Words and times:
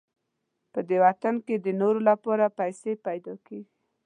په 0.73 0.79
دې 0.87 0.97
وطن 1.05 1.35
کې 1.45 1.55
د 1.65 1.67
نورو 1.81 1.99
لپاره 2.09 2.45
پیسې 2.59 2.91
پیدا 3.05 3.33
کېږي. 3.47 3.71